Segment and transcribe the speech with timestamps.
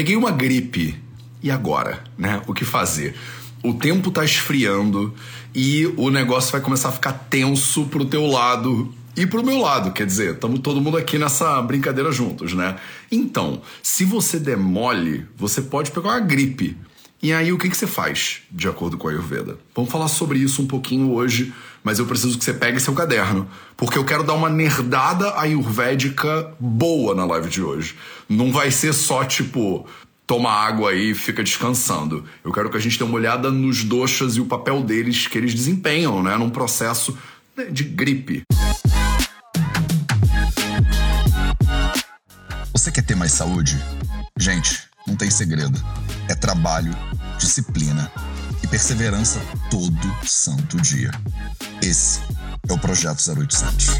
[0.00, 0.98] Peguei uma gripe.
[1.42, 2.40] E agora, né?
[2.46, 3.14] O que fazer?
[3.62, 5.14] O tempo tá esfriando
[5.54, 9.92] e o negócio vai começar a ficar tenso pro teu lado e pro meu lado,
[9.92, 12.76] quer dizer, estamos todo mundo aqui nessa brincadeira juntos, né?
[13.12, 16.78] Então, se você demole, você pode pegar uma gripe.
[17.22, 19.58] E aí, o que, que você faz, de acordo com a Ayurveda?
[19.74, 23.48] Vamos falar sobre isso um pouquinho hoje, mas eu preciso que você pegue seu caderno,
[23.76, 27.96] porque eu quero dar uma nerdada ayurvédica boa na live de hoje.
[28.28, 29.86] Não vai ser só tipo,
[30.26, 32.24] toma água aí e fica descansando.
[32.44, 35.38] Eu quero que a gente dê uma olhada nos doshas e o papel deles que
[35.38, 37.16] eles desempenham, né, num processo
[37.70, 38.42] de gripe.
[42.72, 43.78] Você quer ter mais saúde?
[44.38, 45.78] Gente, não tem segredo.
[46.28, 46.96] É trabalho,
[47.38, 48.10] disciplina
[48.62, 51.10] e perseverança todo santo dia.
[51.82, 52.20] Esse
[52.68, 53.98] é o Projeto 0800.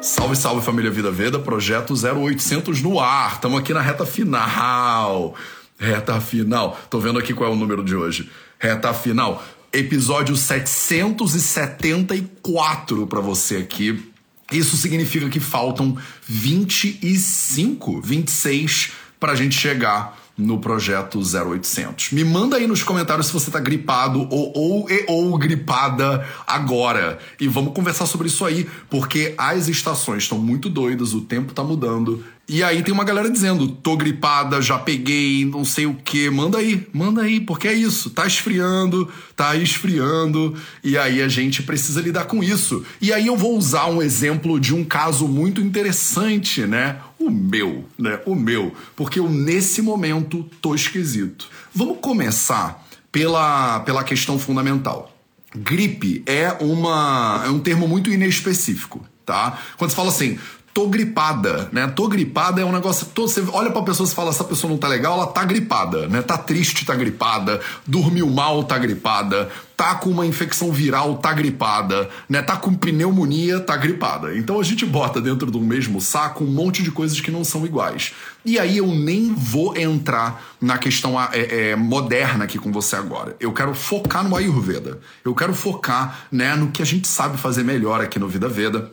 [0.00, 3.34] Salve, salve família Vida Veda, Projeto 0800 no ar.
[3.34, 5.34] Estamos aqui na reta final.
[5.78, 6.78] Reta final.
[6.90, 8.30] Tô vendo aqui qual é o número de hoje.
[8.58, 9.42] Reta final.
[9.72, 14.12] Episódio 774 para você aqui
[14.52, 15.96] isso significa que faltam
[16.28, 22.10] 25, 26 para a gente chegar no projeto 0800.
[22.12, 27.18] Me manda aí nos comentários se você tá gripado ou, ou, e, ou gripada agora.
[27.40, 31.62] E vamos conversar sobre isso aí, porque as estações estão muito doidas, o tempo tá
[31.62, 32.24] mudando.
[32.46, 36.28] E aí tem uma galera dizendo, tô gripada, já peguei, não sei o que.
[36.28, 38.10] Manda aí, manda aí, porque é isso.
[38.10, 42.84] Tá esfriando, tá esfriando, e aí a gente precisa lidar com isso.
[43.00, 46.98] E aí eu vou usar um exemplo de um caso muito interessante, né?
[47.26, 48.20] O meu, né?
[48.26, 48.72] O meu.
[48.94, 51.48] Porque eu, nesse momento, tô esquisito.
[51.74, 55.16] Vamos começar pela, pela questão fundamental.
[55.56, 59.58] Gripe é, uma, é um termo muito inespecífico, tá?
[59.76, 60.38] Quando você fala assim,
[60.74, 61.86] tô gripada, né?
[61.86, 63.06] Tô gripada é um negócio.
[63.14, 66.08] Tô, você olha pra pessoa e fala, essa pessoa não tá legal, ela tá gripada,
[66.08, 66.20] né?
[66.20, 72.10] Tá triste, tá gripada, dormiu mal, tá gripada, tá com uma infecção viral, tá gripada,
[72.28, 72.42] né?
[72.42, 74.36] Tá com pneumonia, tá gripada.
[74.36, 77.64] Então a gente bota dentro do mesmo saco um monte de coisas que não são
[77.64, 78.12] iguais.
[78.44, 83.36] E aí eu nem vou entrar na questão é, é, moderna aqui com você agora.
[83.38, 84.98] Eu quero focar no Ayurveda.
[85.24, 88.90] Eu quero focar, né, no que a gente sabe fazer melhor aqui no Vida Veda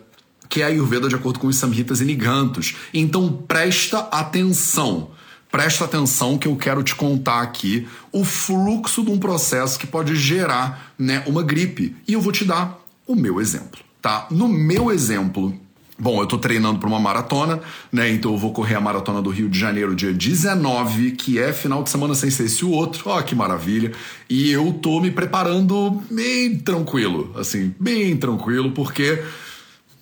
[0.52, 2.76] que é a Ayurveda de acordo com os Samhitas e Nigantos.
[2.94, 5.12] Então presta atenção.
[5.50, 10.14] Presta atenção que eu quero te contar aqui o fluxo de um processo que pode
[10.16, 11.96] gerar né, uma gripe.
[12.06, 14.28] E eu vou te dar o meu exemplo, tá?
[14.30, 15.58] No meu exemplo,
[15.98, 17.60] Bom, eu tô treinando para uma maratona,
[17.92, 18.10] né?
[18.10, 21.84] Então eu vou correr a maratona do Rio de Janeiro dia 19, que é final
[21.84, 23.04] de semana sem ser esse o outro.
[23.06, 23.92] Ó, que maravilha.
[24.28, 29.22] E eu tô me preparando bem tranquilo, assim, bem tranquilo, porque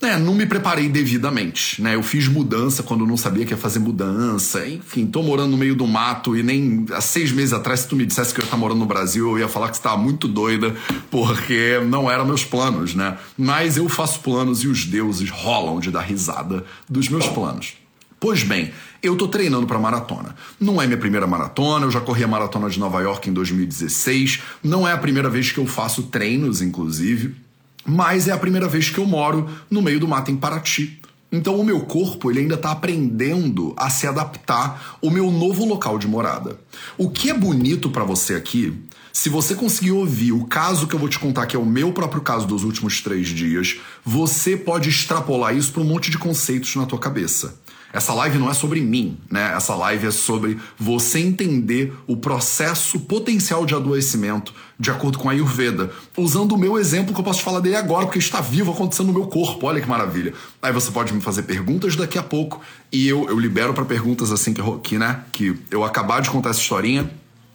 [0.01, 1.95] é, não me preparei devidamente, né?
[1.95, 4.65] Eu fiz mudança quando não sabia que ia fazer mudança.
[4.65, 7.97] Enfim, tô morando no meio do mato e nem há seis meses atrás, se tu
[7.97, 9.97] me dissesse que eu ia estar morando no Brasil, eu ia falar que você estava
[9.97, 10.73] muito doida,
[11.11, 13.17] porque não eram meus planos, né?
[13.37, 17.73] Mas eu faço planos e os deuses rolam de dar risada dos meus planos.
[18.21, 18.71] Pois bem,
[19.03, 20.33] eu tô treinando para maratona.
[20.59, 24.41] Não é minha primeira maratona, eu já corri a maratona de Nova York em 2016,
[24.63, 27.48] não é a primeira vez que eu faço treinos, inclusive
[27.85, 30.99] mas é a primeira vez que eu moro no meio do mato em Paraty.
[31.31, 35.99] Então o meu corpo ele ainda está aprendendo a se adaptar ao meu novo local
[35.99, 36.59] de morada.
[36.97, 38.73] O que é bonito para você aqui,
[39.13, 41.93] se você conseguir ouvir o caso que eu vou te contar, que é o meu
[41.93, 46.75] próprio caso dos últimos três dias, você pode extrapolar isso para um monte de conceitos
[46.75, 47.59] na tua cabeça.
[47.91, 49.53] Essa live não é sobre mim, né?
[49.55, 55.31] Essa live é sobre você entender o processo potencial de adoecimento de acordo com a
[55.31, 59.07] Ayurveda, usando o meu exemplo que eu posso falar dele agora, porque está vivo acontecendo
[59.07, 59.65] no meu corpo.
[59.65, 60.33] Olha que maravilha.
[60.61, 62.61] Aí você pode me fazer perguntas daqui a pouco
[62.91, 66.51] e eu, eu libero para perguntas assim que, que, né, que eu acabar de contar
[66.51, 67.09] essa historinha.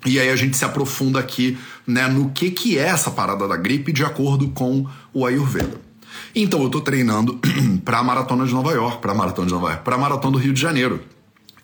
[0.04, 1.56] E aí a gente se aprofunda aqui,
[1.86, 5.83] né, no que que é essa parada da gripe de acordo com o Ayurveda.
[6.34, 7.40] Então eu tô treinando
[7.84, 10.32] para a maratona de Nova York, para a maratona de Nova York, para a maratona
[10.32, 11.00] do Rio de Janeiro.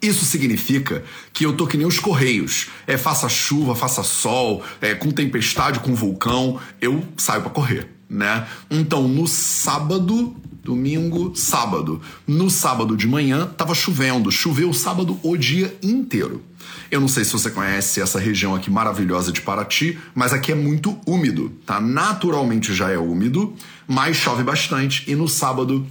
[0.03, 2.69] Isso significa que eu tô que nem os correios.
[2.87, 8.47] É faça chuva, faça sol, é, com tempestade, com vulcão, eu saio para correr, né?
[8.71, 10.35] Então no sábado,
[10.65, 16.43] domingo, sábado, no sábado de manhã tava chovendo, choveu o sábado o dia inteiro.
[16.91, 20.55] Eu não sei se você conhece essa região aqui maravilhosa de Paraty, mas aqui é
[20.55, 21.81] muito úmido, tá?
[21.81, 23.55] Naturalmente já é úmido,
[23.87, 25.87] mas chove bastante e no sábado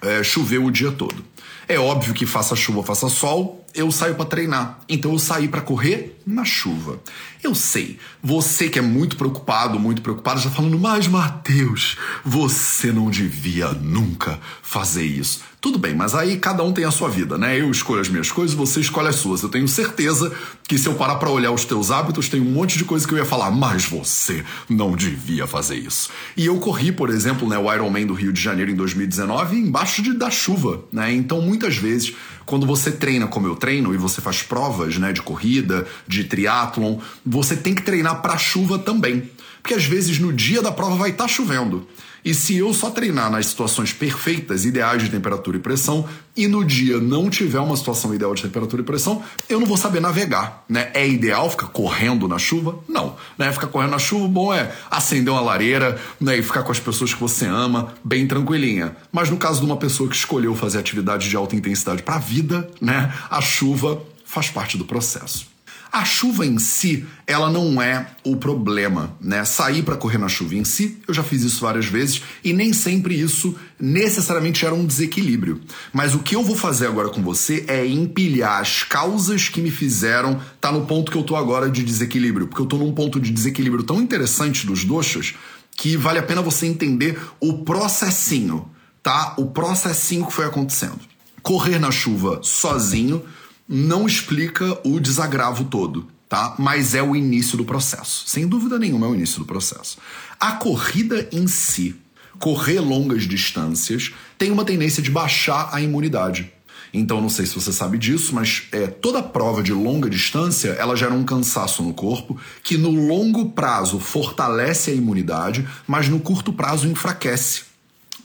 [0.00, 1.22] é, choveu o dia todo.
[1.68, 4.80] É óbvio que faça chuva, faça sol, eu saio para treinar.
[4.88, 7.00] Então eu saí para correr na chuva.
[7.42, 13.10] Eu sei, você que é muito preocupado, muito preocupado, já falando, mas Mateus, você não
[13.10, 15.40] devia nunca fazer isso.
[15.60, 17.60] Tudo bem, mas aí cada um tem a sua vida, né?
[17.60, 19.42] Eu escolho as minhas coisas, você escolhe as suas.
[19.42, 20.32] Eu tenho certeza
[20.68, 23.12] que se eu parar para olhar os teus hábitos, tem um monte de coisa que
[23.12, 26.10] eu ia falar, mas você não devia fazer isso.
[26.36, 30.00] E eu corri, por exemplo, né, o Ironman do Rio de Janeiro em 2019 embaixo
[30.00, 31.12] de, da chuva, né?
[31.12, 32.14] Então muitas vezes
[32.48, 36.98] quando você treina como eu treino e você faz provas, né, de corrida, de triatlon,
[37.24, 39.30] você tem que treinar para chuva também.
[39.60, 41.86] Porque às vezes no dia da prova vai estar tá chovendo.
[42.24, 46.64] E se eu só treinar nas situações perfeitas, ideais de temperatura e pressão, e no
[46.64, 50.64] dia não tiver uma situação ideal de temperatura e pressão, eu não vou saber navegar,
[50.68, 50.90] né?
[50.94, 52.78] É ideal ficar correndo na chuva?
[52.88, 53.50] Não, né?
[53.52, 57.12] Ficar correndo na chuva, bom é acender uma lareira, né, e ficar com as pessoas
[57.12, 58.96] que você ama, bem tranquilinha.
[59.12, 62.20] Mas no caso de uma pessoa que escolheu fazer atividade de alta intensidade para a
[62.20, 65.46] vida, né, a chuva faz parte do processo.
[65.90, 69.44] A chuva em si, ela não é o problema, né?
[69.44, 72.72] Sair para correr na chuva em si, eu já fiz isso várias vezes e nem
[72.74, 75.60] sempre isso necessariamente era um desequilíbrio.
[75.92, 79.70] Mas o que eu vou fazer agora com você é empilhar as causas que me
[79.70, 82.92] fizeram estar tá no ponto que eu tô agora de desequilíbrio, porque eu tô num
[82.92, 85.34] ponto de desequilíbrio tão interessante dos doxas
[85.76, 88.68] que vale a pena você entender o processinho,
[89.02, 89.34] tá?
[89.38, 90.98] O processinho que foi acontecendo.
[91.42, 93.24] Correr na chuva sozinho
[93.68, 96.54] não explica o desagravo todo, tá?
[96.58, 98.24] Mas é o início do processo.
[98.26, 99.98] Sem dúvida nenhuma é o início do processo.
[100.40, 101.94] A corrida em si,
[102.38, 106.52] correr longas distâncias, tem uma tendência de baixar a imunidade.
[106.92, 110.96] Então, não sei se você sabe disso, mas é, toda prova de longa distância ela
[110.96, 116.50] gera um cansaço no corpo que no longo prazo fortalece a imunidade, mas no curto
[116.52, 117.67] prazo enfraquece.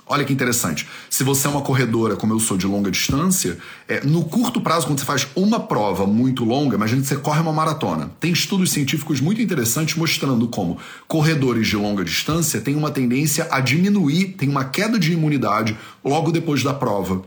[0.06, 0.88] Olha que interessante.
[1.10, 3.58] Se você é uma corredora, como eu sou, de longa distância,
[3.88, 7.40] é, no curto prazo, quando você faz uma prova muito longa, imagina que você corre
[7.40, 8.12] uma maratona.
[8.20, 10.78] Tem estudos científicos muito interessantes mostrando como
[11.08, 16.32] corredores de longa distância têm uma tendência a diminuir, tem uma queda de imunidade logo
[16.32, 17.24] depois da prova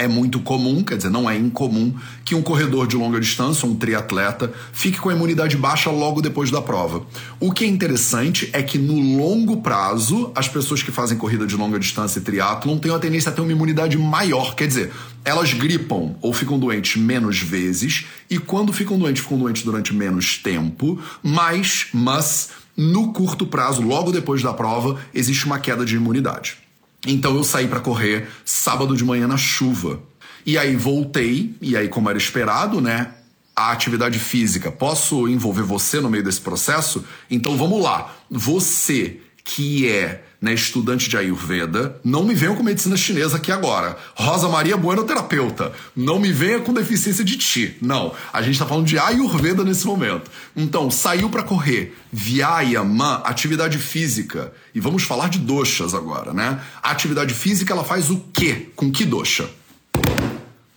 [0.00, 1.94] é muito comum, quer dizer, não é incomum,
[2.24, 6.50] que um corredor de longa distância, um triatleta, fique com a imunidade baixa logo depois
[6.50, 7.04] da prova.
[7.38, 11.54] O que é interessante é que no longo prazo, as pessoas que fazem corrida de
[11.54, 14.90] longa distância e triatlon têm a tendência a ter uma imunidade maior, quer dizer,
[15.22, 20.38] elas gripam ou ficam doentes menos vezes, e quando ficam doentes, ficam doentes durante menos
[20.38, 26.69] tempo, mas, mas no curto prazo, logo depois da prova, existe uma queda de imunidade.
[27.06, 30.00] Então eu saí para correr sábado de manhã na chuva.
[30.44, 33.14] E aí voltei, e aí, como era esperado, né?
[33.54, 34.70] A atividade física.
[34.70, 37.04] Posso envolver você no meio desse processo?
[37.30, 38.14] Então vamos lá.
[38.30, 43.96] Você que é né, estudante de Ayurveda, não me venha com medicina chinesa aqui agora.
[44.14, 45.72] Rosa Maria Bueno, terapeuta.
[45.94, 47.76] Não me venha com deficiência de ti.
[47.82, 48.14] Não.
[48.32, 50.30] A gente está falando de Ayurveda nesse momento.
[50.56, 51.94] Então, saiu para correr.
[52.10, 54.52] Vyayama, atividade física.
[54.74, 56.60] E vamos falar de doshas agora, né?
[56.82, 58.68] A atividade física, ela faz o quê?
[58.74, 59.48] Com que dosha?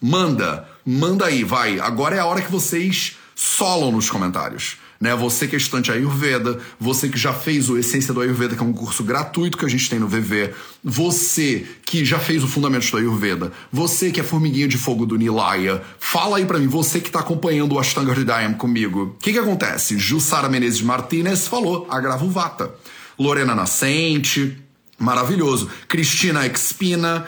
[0.01, 0.67] Manda.
[0.85, 1.79] Manda aí, vai.
[1.79, 5.13] Agora é a hora que vocês solam nos comentários né?
[5.17, 8.65] Você que é estudante Ayurveda, você que já fez o Essência do Ayurveda, que é
[8.65, 12.89] um curso gratuito que a gente tem no VV, você que já fez o Fundamentos
[12.89, 17.01] do Ayurveda, você que é formiguinha de fogo do Nilaya, fala aí para mim, você
[17.01, 19.13] que tá acompanhando o Ashtanga Hridayam comigo.
[19.17, 19.97] O que que acontece?
[19.97, 22.71] Jussara Menezes Martinez falou, agrava o Vata.
[23.19, 24.57] Lorena Nascente,
[25.03, 25.69] Maravilhoso.
[25.85, 27.25] Cristina Expina,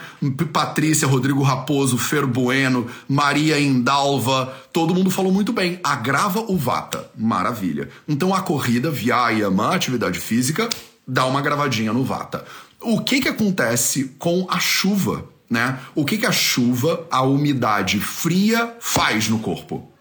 [0.50, 5.78] Patrícia, Rodrigo Raposo, Fer Bueno, Maria Indalva, todo mundo falou muito bem.
[5.84, 7.10] Agrava o Vata.
[7.14, 7.90] Maravilha.
[8.08, 10.70] Então a corrida, Vyayama, atividade física,
[11.06, 12.46] dá uma gravadinha no Vata.
[12.80, 15.78] O que que acontece com a chuva, né?
[15.94, 19.92] O que que a chuva, a umidade fria faz no corpo?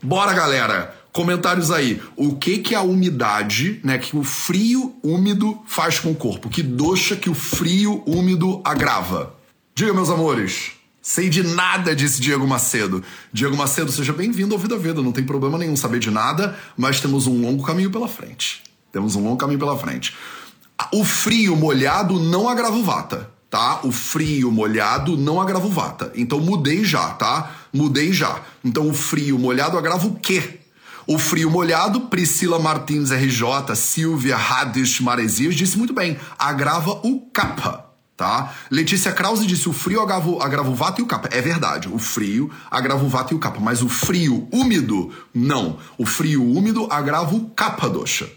[0.00, 0.99] Bora, galera!
[1.12, 2.00] Comentários aí.
[2.16, 6.48] O que que a umidade, né, que o frio úmido faz com o corpo?
[6.48, 9.34] Que doxa que o frio úmido agrava?
[9.74, 10.72] Diga, meus amores.
[11.02, 13.02] Sei de nada, disse Diego Macedo.
[13.32, 15.02] Diego Macedo, seja bem-vindo ao Vida Vida.
[15.02, 18.62] Não tem problema nenhum saber de nada, mas temos um longo caminho pela frente.
[18.92, 20.14] Temos um longo caminho pela frente.
[20.92, 23.80] O frio molhado não agrava o vata, tá?
[23.82, 26.12] O frio molhado não agrava o vata.
[26.14, 27.50] Então mudei já, tá?
[27.72, 28.42] Mudei já.
[28.64, 30.59] Então o frio molhado agrava o quê?
[31.12, 37.90] O frio molhado, Priscila Martins RJ, Silvia Hadish Maresias disse muito bem, agrava o capa.
[38.16, 38.54] Tá?
[38.70, 41.28] Letícia Krause disse o frio agrava, agrava o vato e o capa.
[41.32, 45.78] É verdade, o frio agrava o vato e o capa, mas o frio úmido, não.
[45.98, 48.30] O frio úmido agrava o capa doxa.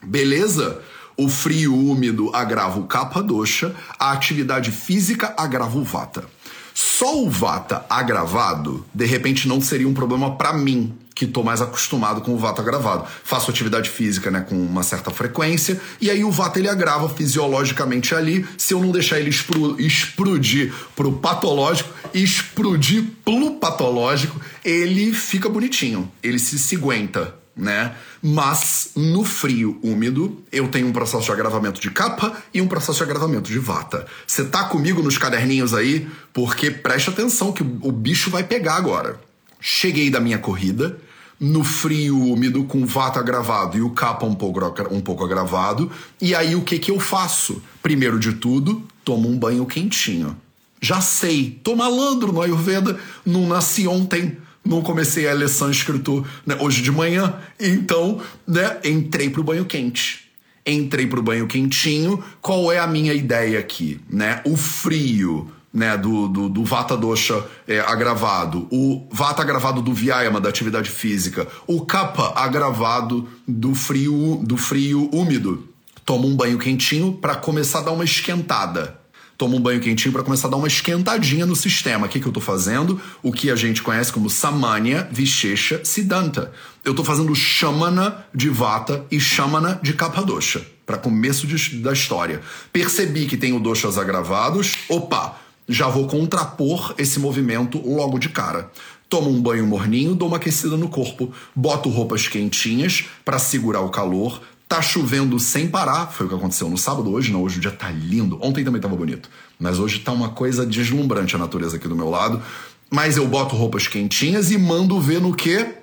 [0.00, 0.80] Beleza?
[1.16, 6.24] O frio úmido agrava o capa doxa, a atividade física agrava o vata.
[6.72, 11.60] Só o Vata agravado, de repente, não seria um problema para mim, que tô mais
[11.60, 13.06] acostumado com o Vata agravado.
[13.22, 18.14] Faço atividade física, né, com uma certa frequência, e aí o Vata ele agrava fisiologicamente
[18.14, 18.46] ali.
[18.56, 26.10] Se eu não deixar ele expru explodir pro patológico, explodir pro patológico, ele fica bonitinho,
[26.22, 27.94] ele se, se aguenta né?
[28.22, 32.98] Mas no frio úmido, eu tenho um processo de agravamento de capa e um processo
[32.98, 34.06] de agravamento de vata.
[34.26, 36.08] Você tá comigo nos caderninhos aí?
[36.32, 39.20] Porque preste atenção que o bicho vai pegar agora.
[39.60, 40.96] Cheguei da minha corrida,
[41.40, 45.90] no frio úmido, com vata agravado e o capa um pouco, um pouco agravado.
[46.20, 47.62] E aí o que, que eu faço?
[47.82, 50.36] Primeiro de tudo, tomo um banho quentinho.
[50.82, 56.56] Já sei, tô malandro no Ayurveda, não nasci ontem não comecei a ler sânscrito né,
[56.60, 60.30] hoje de manhã, então né, entrei pro banho quente.
[60.66, 62.22] Entrei pro banho quentinho.
[62.40, 63.98] Qual é a minha ideia aqui?
[64.08, 64.42] Né?
[64.44, 70.40] O frio né, do, do, do Vata Dosha é, agravado, o Vata agravado do Vyayama,
[70.40, 75.68] da atividade física, o Kapha agravado do frio, do frio úmido.
[76.04, 79.00] Toma um banho quentinho para começar a dar uma esquentada
[79.40, 82.04] tomo um banho quentinho para começar a dar uma esquentadinha no sistema.
[82.04, 83.00] O que, que eu tô fazendo?
[83.22, 86.52] O que a gente conhece como Samanya Vishesha Siddhanta.
[86.84, 92.42] Eu tô fazendo Shamana de Vata e Shamana de Kapadosha, para começo de, da história.
[92.70, 98.70] Percebi que tenho doshas agravados, opa, já vou contrapor esse movimento logo de cara.
[99.08, 103.90] Tomo um banho morninho, dou uma aquecida no corpo, boto roupas quentinhas para segurar o
[103.90, 107.60] calor, Tá chovendo sem parar, foi o que aconteceu no sábado hoje, não, hoje o
[107.60, 108.38] dia tá lindo.
[108.40, 112.08] Ontem também tava bonito, mas hoje tá uma coisa deslumbrante a natureza aqui do meu
[112.08, 112.40] lado.
[112.88, 115.74] Mas eu boto roupas quentinhas e mando ver no quê?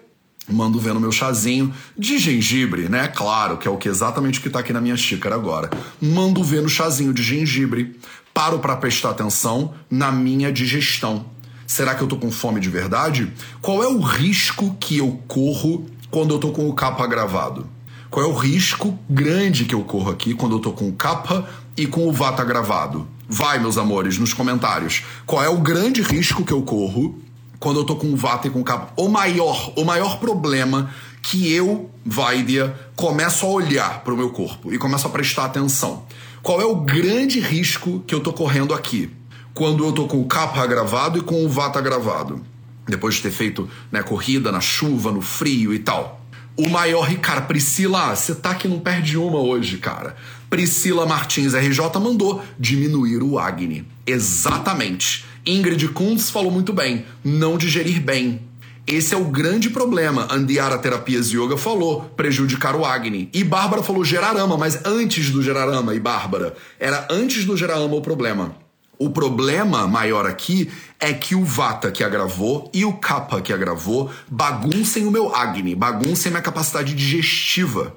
[0.49, 3.09] Mando ver no meu chazinho de gengibre, né?
[3.09, 5.69] Claro, que é o que exatamente o que tá aqui na minha xícara agora.
[6.01, 7.99] Mando ver no chazinho de gengibre.
[8.37, 11.25] Paro para prestar atenção na minha digestão.
[11.65, 13.33] Será que eu tô com fome de verdade?
[13.63, 17.67] Qual é o risco que eu corro quando eu tô com o capa gravado?
[18.11, 21.49] Qual é o risco grande que eu corro aqui quando eu tô com o capa
[21.75, 23.07] e com o vata gravado?
[23.27, 25.01] Vai, meus amores, nos comentários.
[25.25, 27.19] Qual é o grande risco que eu corro
[27.59, 28.93] quando eu tô com o vata e com o capa?
[28.95, 30.91] O maior, o maior problema
[31.23, 36.05] que eu, Vaidya, começo a olhar para o meu corpo e começo a prestar atenção.
[36.47, 39.09] Qual é o grande risco que eu tô correndo aqui?
[39.53, 42.41] Quando eu tô com o capa gravado e com o vata gravado.
[42.87, 46.21] Depois de ter feito né, corrida na chuva, no frio e tal
[46.57, 50.15] o maior cara, Priscila, você tá que não perde uma hoje, cara.
[50.49, 53.85] Priscila Martins RJ mandou diminuir o Agni.
[54.07, 55.23] Exatamente.
[55.45, 58.41] Ingrid Kuntz falou muito bem, não digerir bem.
[58.87, 60.29] Esse é o grande problema.
[60.31, 63.29] Andiara Terapias Yoga falou prejudicar o Agni.
[63.33, 68.01] E Bárbara falou gerarama, mas antes do gerarama, e Bárbara, era antes do gerarama o
[68.01, 68.55] problema.
[68.97, 74.09] O problema maior aqui é que o Vata que agravou e o Kapha que agravou
[74.31, 77.93] baguncem o meu Agni, baguncem minha capacidade digestiva.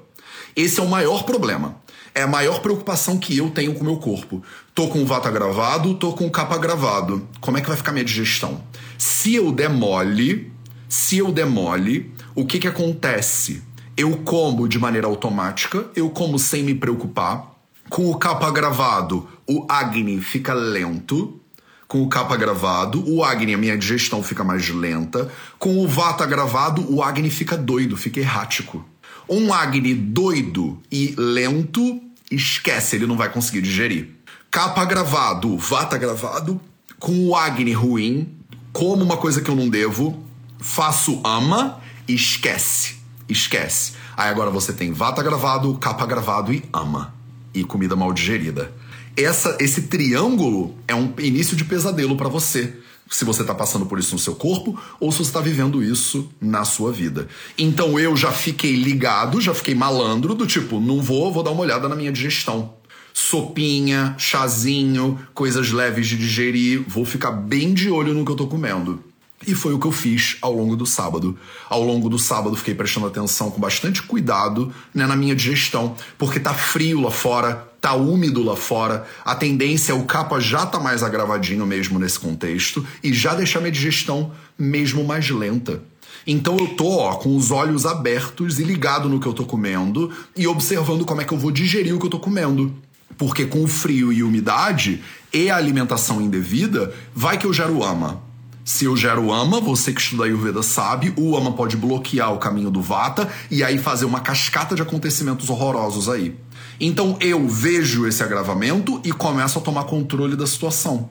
[0.57, 1.77] Esse é o maior problema.
[2.13, 4.43] É a maior preocupação que eu tenho com o meu corpo.
[4.75, 7.25] Tô com o Vata agravado, tô com o Kapha agravado.
[7.39, 8.61] Como é que vai ficar minha digestão?
[8.97, 10.51] Se eu demole,
[10.91, 13.63] se eu demole, o que que acontece?
[13.95, 17.49] Eu como de maneira automática, eu como sem me preocupar,
[17.89, 21.39] com o capa gravado, o Agni fica lento.
[21.87, 25.31] Com o capa gravado, o Agni, a minha digestão fica mais lenta.
[25.57, 28.83] Com o Vata gravado, o Agni fica doido, fica errático.
[29.29, 34.09] Um Agni doido e lento, esquece, ele não vai conseguir digerir.
[34.51, 36.59] Capa gravado, Vata gravado,
[36.99, 38.27] com o Agni ruim,
[38.73, 40.20] como uma coisa que eu não devo,
[40.61, 42.95] faço ama, esquece.
[43.27, 43.93] Esquece.
[44.15, 47.13] Aí agora você tem Vata gravado, capa gravado e ama
[47.53, 48.71] e comida mal digerida.
[49.17, 52.75] Essa, esse triângulo é um início de pesadelo para você.
[53.09, 56.29] Se você está passando por isso no seu corpo ou se você está vivendo isso
[56.39, 57.27] na sua vida.
[57.57, 61.61] Então eu já fiquei ligado, já fiquei malandro, do tipo, não vou, vou dar uma
[61.61, 62.73] olhada na minha digestão.
[63.13, 68.47] Sopinha, chazinho, coisas leves de digerir, vou ficar bem de olho no que eu tô
[68.47, 69.03] comendo.
[69.45, 71.37] E foi o que eu fiz ao longo do sábado.
[71.69, 76.39] Ao longo do sábado fiquei prestando atenção com bastante cuidado né, na minha digestão, porque
[76.39, 79.07] tá frio lá fora, tá úmido lá fora.
[79.25, 83.59] A tendência é o capa já tá mais agravadinho mesmo nesse contexto e já deixar
[83.59, 85.81] minha digestão mesmo mais lenta.
[86.27, 90.11] Então eu tô ó, com os olhos abertos e ligado no que eu tô comendo
[90.37, 92.73] e observando como é que eu vou digerir o que eu tô comendo.
[93.17, 95.01] Porque com o frio e umidade
[95.33, 98.30] e a alimentação indevida, vai que eu gero ama
[98.71, 102.71] se eu gero ama, você que estuda Ayurveda sabe, o ama pode bloquear o caminho
[102.71, 106.37] do Vata e aí fazer uma cascata de acontecimentos horrorosos aí.
[106.79, 111.09] Então eu vejo esse agravamento e começo a tomar controle da situação.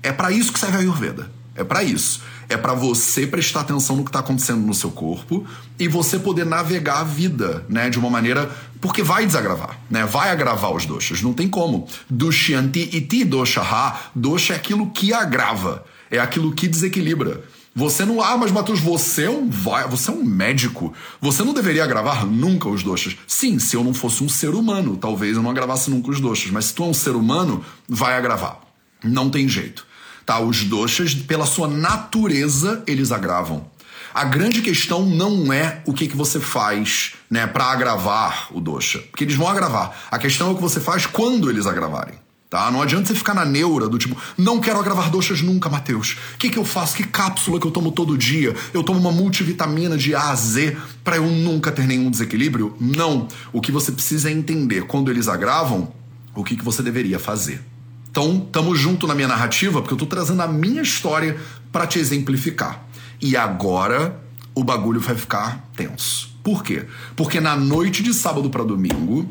[0.00, 1.28] É para isso que serve a Ayurveda.
[1.56, 2.22] É para isso.
[2.48, 5.44] É para você prestar atenção no que está acontecendo no seu corpo
[5.78, 8.48] e você poder navegar a vida, né, de uma maneira
[8.80, 10.04] porque vai desagravar, né?
[10.04, 11.86] Vai agravar os doshas, não tem como.
[12.10, 17.42] Dushyanti iti doshaha, dosha é aquilo que agrava, é aquilo que desequilibra.
[17.74, 19.48] Você não, ah, mas Matheus, você é um
[19.88, 20.92] você é um médico.
[21.22, 23.16] Você não deveria agravar nunca os doshas.
[23.26, 26.50] Sim, se eu não fosse um ser humano, talvez eu não agravasse nunca os doshas,
[26.50, 28.60] mas se tu é um ser humano, vai agravar.
[29.02, 29.86] Não tem jeito.
[30.26, 33.66] Tá, os doshas, pela sua natureza, eles agravam.
[34.12, 38.98] A grande questão não é o que, que você faz né, para agravar o dosha,
[39.10, 40.06] porque eles vão agravar.
[40.10, 42.21] A questão é o que você faz quando eles agravarem.
[42.52, 42.70] Tá?
[42.70, 46.18] Não adianta você ficar na neura do tipo, não quero agravar doxas nunca, Matheus.
[46.34, 46.94] O que, que eu faço?
[46.94, 48.54] Que cápsula que eu tomo todo dia?
[48.74, 52.76] Eu tomo uma multivitamina de A a Z para eu nunca ter nenhum desequilíbrio?
[52.78, 53.26] Não.
[53.54, 55.94] O que você precisa é entender quando eles agravam,
[56.34, 57.62] o que, que você deveria fazer.
[58.10, 61.38] Então, tamo junto na minha narrativa, porque eu tô trazendo a minha história
[61.72, 62.84] para te exemplificar.
[63.18, 64.20] E agora
[64.54, 66.36] o bagulho vai ficar tenso.
[66.44, 66.84] Por quê?
[67.16, 69.26] Porque na noite de sábado para domingo,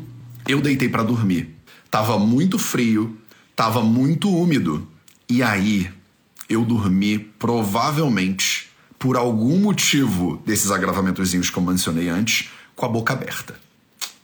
[0.48, 1.61] eu deitei para dormir.
[1.92, 3.16] Tava muito frio,
[3.54, 4.88] tava muito úmido.
[5.28, 5.88] E aí,
[6.48, 8.68] eu dormi provavelmente
[8.98, 13.54] por algum motivo desses agravamentozinhos que eu mencionei antes, com a boca aberta.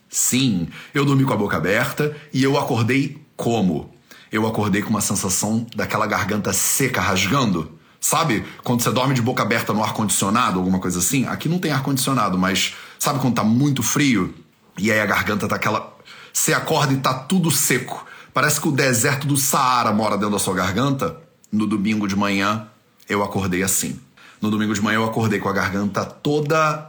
[0.08, 3.96] Sim, eu dormi com a boca aberta e eu acordei como?
[4.30, 7.78] eu acordei com uma sensação daquela garganta seca rasgando.
[8.00, 8.44] Sabe?
[8.62, 11.26] Quando você dorme de boca aberta no ar-condicionado, alguma coisa assim.
[11.26, 14.32] Aqui não tem ar-condicionado, mas sabe quando tá muito frio?
[14.76, 15.97] E aí a garganta tá aquela.
[16.38, 18.06] Você acorda e tá tudo seco.
[18.32, 21.16] Parece que o deserto do Saara mora dentro da sua garganta.
[21.50, 22.68] No domingo de manhã,
[23.08, 23.98] eu acordei assim.
[24.40, 26.88] No domingo de manhã, eu acordei com a garganta toda.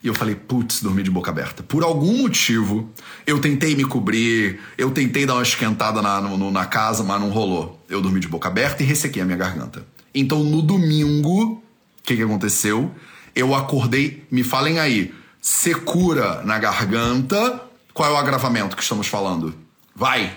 [0.00, 1.64] E eu falei, putz, dormi de boca aberta.
[1.64, 2.88] Por algum motivo,
[3.26, 7.30] eu tentei me cobrir, eu tentei dar uma esquentada na, no, na casa, mas não
[7.30, 7.84] rolou.
[7.88, 9.84] Eu dormi de boca aberta e ressequei a minha garganta.
[10.14, 11.62] Então, no domingo, o
[12.04, 12.94] que, que aconteceu?
[13.34, 15.12] Eu acordei, me falem aí,
[15.42, 17.65] secura na garganta.
[17.96, 19.54] Qual é o agravamento que estamos falando?
[19.94, 20.30] Vai!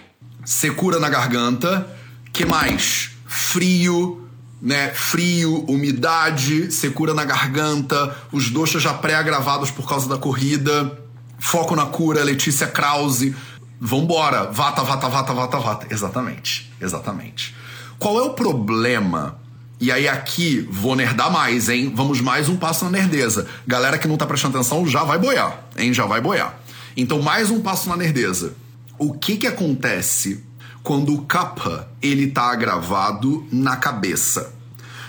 [0.45, 1.93] Secura na garganta.
[2.31, 3.11] que mais?
[3.27, 4.25] Frio,
[4.61, 10.97] né, frio, umidade, secura na garganta, os doxas já pré-agravados por causa da corrida,
[11.37, 13.35] foco na cura, Letícia Krause.
[13.77, 15.87] Vambora, vata, vata, vata, vata, vata.
[15.93, 17.53] Exatamente, exatamente.
[17.99, 19.37] Qual é o problema?
[19.81, 21.91] E aí aqui vou nerdar mais, hein?
[21.93, 23.47] Vamos mais um passo na nerdeza.
[23.67, 25.93] Galera que não tá prestando atenção já vai boiar, hein?
[25.93, 26.58] Já vai boiar.
[26.99, 28.55] Então mais um passo na nerdeza.
[28.97, 30.43] O que que acontece
[30.83, 34.53] quando o kapha ele tá agravado na cabeça.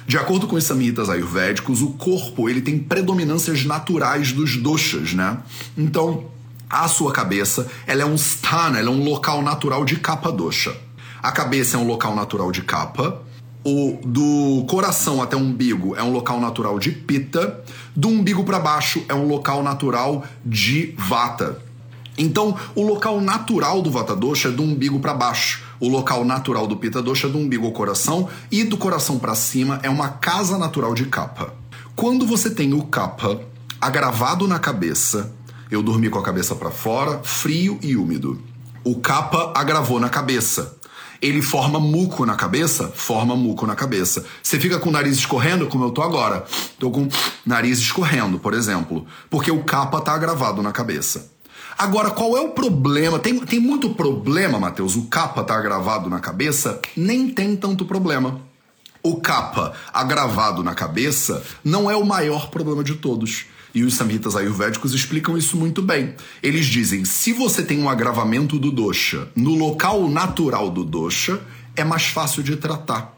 [0.07, 5.39] De acordo com os samhitas ayurvédicos, o corpo ele tem predominâncias naturais dos doshas, né?
[5.77, 6.27] Então,
[6.69, 10.77] a sua cabeça, ela é um sthana, ela é um local natural de kapha dosha.
[11.21, 13.17] A cabeça é um local natural de kapha,
[13.65, 17.63] o do coração até o umbigo é um local natural de pita,
[17.95, 21.70] do umbigo para baixo é um local natural de vata.
[22.21, 25.65] Então, o local natural do Vata Dosha é do umbigo para baixo.
[25.81, 29.35] O local natural do Pitta Dosha é do umbigo ao coração e do coração para
[29.35, 31.55] cima é uma casa natural de capa.
[31.97, 33.41] Quando você tem o capa
[33.81, 35.33] agravado na cabeça,
[35.71, 38.39] eu dormi com a cabeça para fora, frio e úmido.
[38.85, 40.77] O capa agravou na cabeça.
[41.23, 42.89] Ele forma muco na cabeça?
[42.89, 44.27] Forma muco na cabeça.
[44.43, 46.45] Você fica com o nariz escorrendo, como eu tô agora.
[46.79, 47.09] Tô com o
[47.47, 49.07] nariz escorrendo, por exemplo.
[49.31, 51.40] Porque o capa tá agravado na cabeça.
[51.81, 53.19] Agora, qual é o problema?
[53.19, 54.97] Tem, tem muito problema, Matheus.
[54.97, 56.79] O capa tá agravado na cabeça?
[56.95, 58.39] Nem tem tanto problema.
[59.03, 63.47] O capa agravado na cabeça não é o maior problema de todos.
[63.75, 66.15] E os samhitas ayurvédicos explicam isso muito bem.
[66.43, 71.41] Eles dizem: se você tem um agravamento do dosha no local natural do dosha,
[71.75, 73.17] é mais fácil de tratar.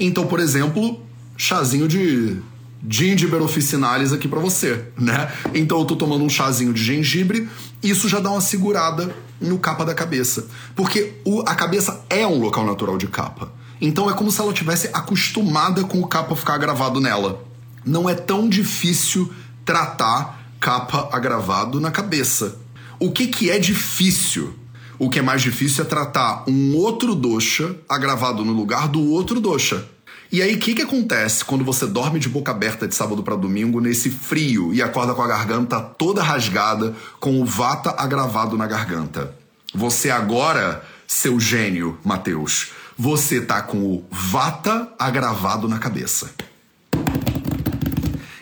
[0.00, 0.98] Então, por exemplo,
[1.36, 2.40] chazinho de
[2.88, 5.30] gengibre officinalis aqui para você, né?
[5.54, 7.48] Então eu tô tomando um chazinho de gengibre,
[7.82, 12.40] isso já dá uma segurada no capa da cabeça, porque o, a cabeça é um
[12.40, 13.52] local natural de capa.
[13.80, 17.44] Então é como se ela tivesse acostumada com o capa ficar gravado nela.
[17.84, 19.32] Não é tão difícil
[19.64, 22.56] tratar capa agravado na cabeça.
[23.00, 24.54] O que que é difícil?
[24.96, 29.40] O que é mais difícil é tratar um outro dosha agravado no lugar do outro
[29.40, 29.84] dosha.
[30.32, 33.36] E aí, o que, que acontece quando você dorme de boca aberta de sábado para
[33.36, 38.66] domingo nesse frio e acorda com a garganta toda rasgada, com o vata agravado na
[38.66, 39.36] garganta?
[39.74, 46.30] Você agora, seu gênio, Mateus, você tá com o vata agravado na cabeça.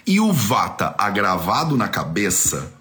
[0.06, 2.72] E o vata agravado na cabeça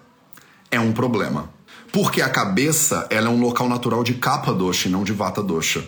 [0.70, 1.50] é um problema.
[1.92, 5.42] Porque a cabeça ela é um local natural de capa dosha e não de vata
[5.42, 5.84] dosha.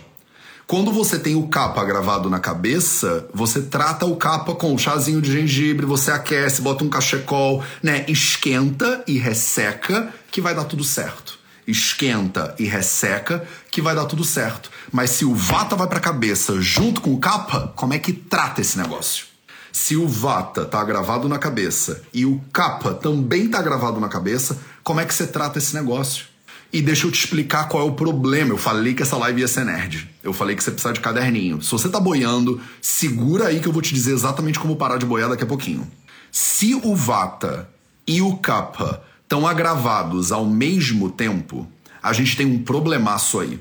[0.67, 5.21] Quando você tem o capa gravado na cabeça, você trata o capa com um chazinho
[5.21, 8.05] de gengibre, você aquece, bota um cachecol, né?
[8.09, 11.39] Esquenta e resseca, que vai dar tudo certo.
[11.67, 14.71] Esquenta e resseca, que vai dar tudo certo.
[14.91, 18.61] Mas se o vata vai pra cabeça junto com o capa, como é que trata
[18.61, 19.27] esse negócio?
[19.71, 24.59] Se o vata tá gravado na cabeça e o capa também tá gravado na cabeça,
[24.83, 26.32] como é que você trata esse negócio?
[26.73, 28.51] E deixa eu te explicar qual é o problema.
[28.51, 30.09] Eu falei que essa live ia ser nerd.
[30.23, 31.61] Eu falei que você precisa de caderninho.
[31.61, 35.05] Se você tá boiando, segura aí que eu vou te dizer exatamente como parar de
[35.05, 35.87] boiar daqui a pouquinho.
[36.31, 37.69] Se o Vata
[38.07, 41.69] e o Kapha estão agravados ao mesmo tempo,
[42.03, 43.61] a gente tem um problemaço aí.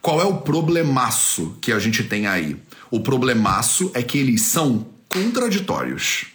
[0.00, 2.56] Qual é o problemaço que a gente tem aí?
[2.90, 6.26] O problemaço é que eles são contraditórios.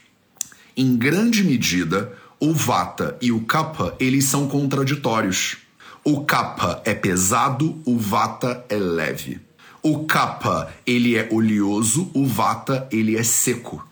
[0.77, 5.57] Em grande medida, o Vata e o Kapha, eles são contraditórios.
[6.05, 9.39] O kappa é pesado, o vata é leve.
[9.81, 13.87] O kappa, ele é oleoso, o vata, ele é seco.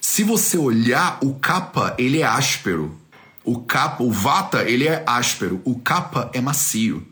[0.00, 2.96] Se você olhar, o kappa, ele é áspero.
[3.42, 7.04] O kappa, o vata, ele é áspero, o kappa é macio.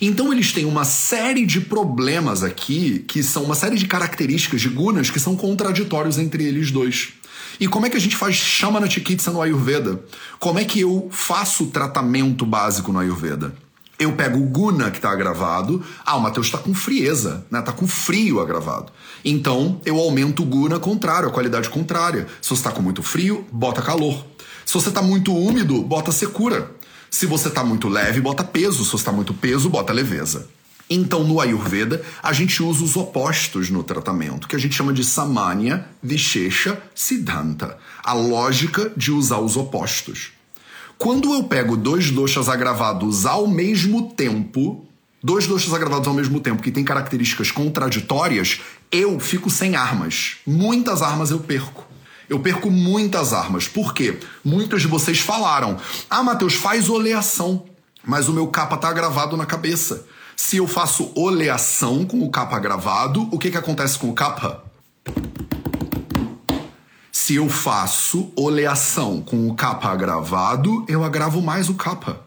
[0.00, 4.68] Então eles têm uma série de problemas aqui, que são uma série de características de
[4.68, 7.12] gunas que são contraditórios entre eles dois.
[7.60, 10.02] E como é que a gente faz chama na chikitsa no Ayurveda?
[10.38, 13.54] Como é que eu faço o tratamento básico no Ayurveda?
[13.98, 15.84] Eu pego o guna que está agravado.
[16.06, 17.60] Ah, o Matheus está com frieza, né?
[17.60, 18.90] Tá com frio agravado.
[19.22, 22.26] Então eu aumento o guna contrário, a qualidade contrária.
[22.40, 24.24] Se você está com muito frio, bota calor.
[24.64, 26.70] Se você está muito úmido, bota secura.
[27.10, 28.82] Se você está muito leve, bota peso.
[28.86, 30.48] Se você está muito peso, bota leveza.
[30.92, 35.04] Então, no Ayurveda, a gente usa os opostos no tratamento, que a gente chama de
[35.04, 37.78] Samanya, Vishesha, Siddhanta.
[38.02, 40.32] A lógica de usar os opostos.
[40.98, 44.84] Quando eu pego dois doshas agravados ao mesmo tempo,
[45.22, 50.38] dois doshas agravados ao mesmo tempo que têm características contraditórias, eu fico sem armas.
[50.44, 51.86] Muitas armas eu perco.
[52.28, 53.68] Eu perco muitas armas.
[53.68, 54.18] Por quê?
[54.44, 55.76] Muitos de vocês falaram:
[56.08, 57.64] Ah, Matheus, faz oleação.
[58.04, 60.04] Mas o meu capa tá gravado na cabeça.
[60.42, 64.64] Se eu faço oleação com o capa gravado, o que, que acontece com o capa?
[67.12, 72.24] Se eu faço oleação com o capa gravado, eu agravo mais o capa.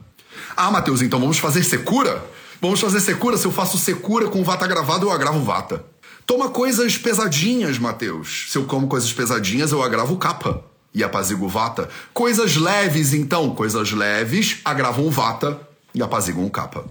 [0.56, 2.23] Ah, Matheus, então vamos fazer secura?
[2.62, 3.36] Vamos fazer secura?
[3.36, 5.84] Se eu faço secura com vata gravado, eu agravo vata.
[6.23, 8.45] Toma coisas pesadinhas, Matheus.
[8.49, 11.89] Se eu como coisas pesadinhas, eu agravo capa e apazigo vata.
[12.13, 15.60] Coisas leves, então, coisas leves agravam vata
[15.95, 16.86] e apaziguam capa.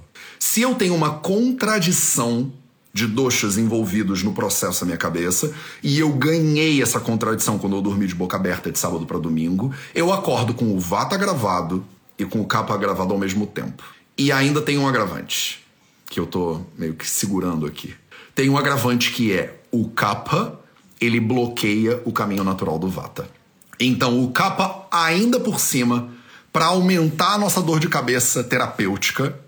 [0.45, 2.51] Se eu tenho uma contradição
[2.93, 7.81] de doxas envolvidos no processo na minha cabeça e eu ganhei essa contradição quando eu
[7.81, 11.85] dormi de boca aberta de sábado para domingo, eu acordo com o vata gravado
[12.19, 13.85] e com o capa gravado ao mesmo tempo.
[14.19, 15.65] E ainda tem um agravante
[16.07, 17.95] que eu tô meio que segurando aqui.
[18.35, 20.61] Tem um agravante que é o capa,
[21.01, 23.31] ele bloqueia o caminho natural do vata.
[23.79, 26.11] Então o capa ainda por cima
[26.53, 29.41] para aumentar a nossa dor de cabeça terapêutica,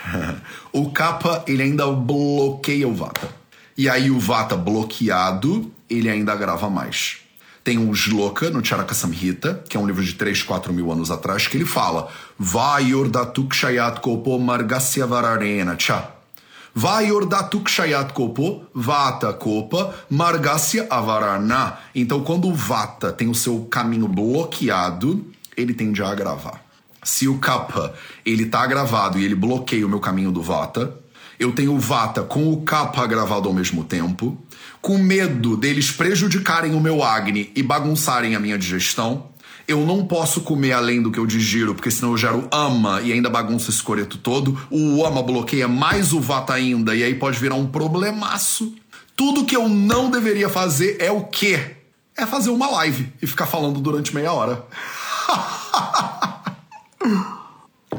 [0.72, 3.28] o kappa ele ainda bloqueia o vata.
[3.76, 7.18] E aí o vata bloqueado, ele ainda agrava mais.
[7.64, 11.10] Tem um Shloka no Charaka Samhita, que é um livro de 3, 4 mil anos
[11.10, 16.10] atrás, que ele fala Vayordatuk Shayat Kopo Margasya Vararena Cha.
[16.74, 21.78] Vayordatuk Shayat Kopo Vata Kopa Margasya Avarana.
[21.94, 25.24] Então, quando o Vata tem o seu caminho bloqueado,
[25.56, 26.60] ele tende a agravar.
[27.02, 30.96] Se o kappa ele tá gravado e ele bloqueia o meu caminho do vata,
[31.38, 34.38] eu tenho o vata com o kappa gravado ao mesmo tempo,
[34.80, 39.30] com medo deles prejudicarem o meu agni e bagunçarem a minha digestão.
[39.66, 43.12] Eu não posso comer além do que eu digiro, porque senão eu gero ama e
[43.12, 44.56] ainda bagunça esse coreto todo.
[44.70, 48.74] O ama bloqueia mais o vata ainda, e aí pode virar um problemaço.
[49.16, 51.76] Tudo que eu não deveria fazer é o quê?
[52.16, 54.64] É fazer uma live e ficar falando durante meia hora.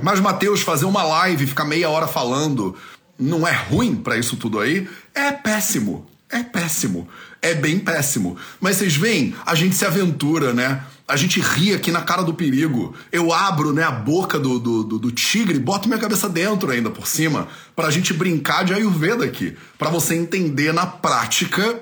[0.02, 2.76] Mas, Matheus, fazer uma live ficar meia hora falando
[3.18, 4.88] não é ruim para isso tudo aí?
[5.14, 6.06] É péssimo.
[6.30, 7.08] É péssimo.
[7.42, 8.36] É bem péssimo.
[8.60, 10.84] Mas vocês veem, a gente se aventura, né?
[11.08, 12.96] A gente ri aqui na cara do perigo.
[13.12, 16.90] Eu abro né, a boca do, do, do, do tigre, boto minha cabeça dentro ainda
[16.90, 19.56] por cima, pra gente brincar de Ayurveda aqui.
[19.78, 21.80] para você entender na prática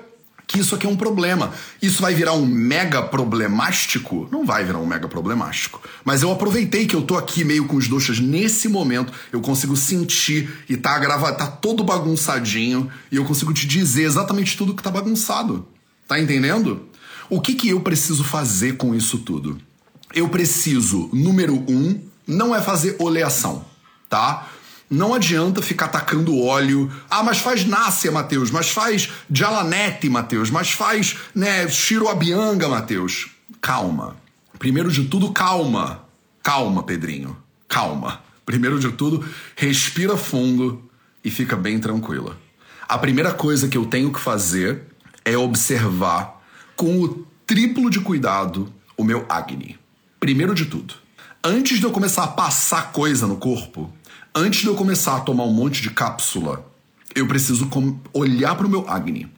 [0.52, 1.52] que isso aqui é um problema.
[1.80, 4.28] Isso vai virar um mega problemástico?
[4.30, 5.80] Não vai virar um mega problemástico.
[6.04, 9.76] Mas eu aproveitei que eu tô aqui meio com os doxas nesse momento, eu consigo
[9.76, 14.82] sentir e tá gravado, tá todo bagunçadinho e eu consigo te dizer exatamente tudo que
[14.82, 15.66] tá bagunçado.
[16.06, 16.86] Tá entendendo?
[17.30, 19.58] O que que eu preciso fazer com isso tudo?
[20.14, 23.64] Eu preciso, número um, não é fazer oleação,
[24.08, 24.48] tá?
[24.92, 26.92] Não adianta ficar tacando óleo.
[27.08, 28.50] Ah, mas faz Nácia, Matheus.
[28.50, 30.50] Mas faz Jalanete, Matheus.
[30.50, 33.30] Mas faz, né, Shiro Abianga, Matheus.
[33.58, 34.18] Calma.
[34.58, 36.04] Primeiro de tudo, calma.
[36.42, 37.34] Calma, Pedrinho.
[37.66, 38.20] Calma.
[38.44, 39.26] Primeiro de tudo,
[39.56, 40.90] respira fundo
[41.24, 42.36] e fica bem tranquila.
[42.86, 44.82] A primeira coisa que eu tenho que fazer
[45.24, 46.42] é observar
[46.76, 49.78] com o triplo de cuidado o meu Agni.
[50.20, 50.92] Primeiro de tudo,
[51.42, 53.90] antes de eu começar a passar coisa no corpo,
[54.34, 56.70] antes de eu começar a tomar um monte de cápsula,
[57.14, 57.68] eu preciso
[58.12, 59.30] olhar para o meu Agni.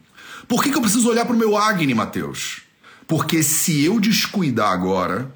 [0.46, 2.62] Por que, que eu preciso olhar para o meu Agni, Matheus?
[3.06, 5.34] Porque se eu descuidar agora,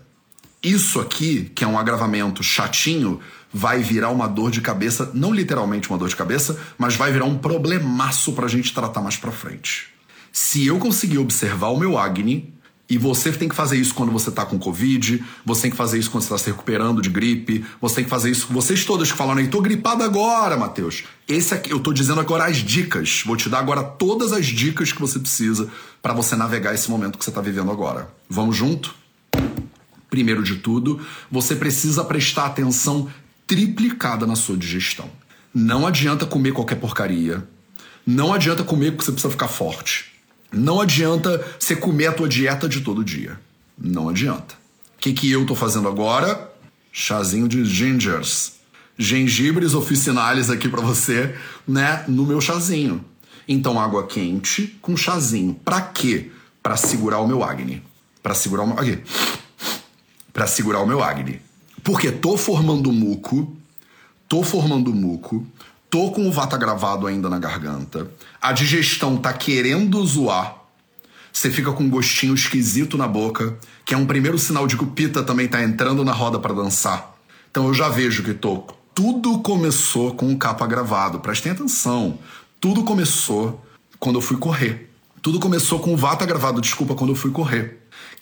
[0.62, 3.20] isso aqui, que é um agravamento chatinho,
[3.52, 7.24] vai virar uma dor de cabeça, não literalmente uma dor de cabeça, mas vai virar
[7.24, 9.88] um problemaço pra gente tratar mais pra frente.
[10.32, 12.54] Se eu conseguir observar o meu Agni,
[12.88, 15.98] e você tem que fazer isso quando você tá com Covid, você tem que fazer
[15.98, 18.46] isso quando você tá se recuperando de gripe, você tem que fazer isso.
[18.51, 21.05] Vocês todos que falam aí, tô gripado agora, Matheus.
[21.29, 23.22] Esse aqui, eu tô dizendo agora as dicas.
[23.27, 25.68] Vou te dar agora todas as dicas que você precisa
[26.01, 28.09] para você navegar esse momento que você tá vivendo agora.
[28.29, 28.94] Vamos junto?
[30.09, 30.98] Primeiro de tudo,
[31.31, 33.09] você precisa prestar atenção
[33.46, 35.11] triplicada na sua digestão.
[35.53, 37.46] Não adianta comer qualquer porcaria.
[38.07, 40.17] Não adianta comer porque você precisa ficar forte.
[40.52, 43.38] Não adianta você comer a tua dieta de todo dia.
[43.76, 44.54] Não adianta.
[44.96, 46.50] O que, que eu tô fazendo agora?
[46.90, 48.54] Chazinho de gingers.
[48.98, 51.34] Gengibres oficinais aqui para você,
[51.66, 52.04] né?
[52.08, 53.04] No meu chazinho.
[53.46, 55.54] Então, água quente com chazinho.
[55.64, 56.30] Pra quê?
[56.62, 57.82] Pra segurar o meu acne.
[58.22, 58.78] Pra segurar o meu.
[58.78, 58.98] Aqui.
[60.32, 61.40] Pra segurar o meu acne.
[61.82, 63.56] Porque tô formando muco,
[64.28, 65.46] tô formando muco,
[65.90, 70.57] tô com o vata gravado ainda na garganta, a digestão tá querendo zoar,
[71.33, 74.85] você fica com um gostinho esquisito na boca, que é um primeiro sinal de que
[74.85, 77.14] o pita também tá entrando na roda para dançar.
[77.51, 78.64] Então eu já vejo que tô.
[78.94, 82.18] Tudo começou com o capa gravado, prestem atenção.
[82.61, 83.64] Tudo começou
[84.01, 84.90] quando eu fui correr.
[85.22, 87.77] Tudo começou com o vata gravado, desculpa, quando eu fui correr